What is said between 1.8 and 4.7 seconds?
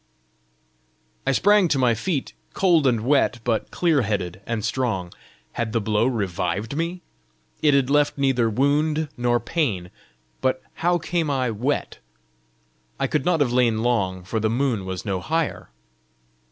feet, cold and wet, but clear headed and